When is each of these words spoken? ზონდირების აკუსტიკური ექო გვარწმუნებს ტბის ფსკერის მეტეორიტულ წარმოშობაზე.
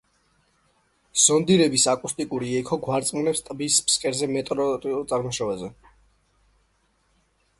ზონდირების 1.23 1.83
აკუსტიკური 1.93 2.49
ექო 2.61 2.79
გვარწმუნებს 2.87 3.45
ტბის 3.49 3.77
ფსკერის 3.91 4.25
მეტეორიტულ 4.33 5.05
წარმოშობაზე. 5.13 5.71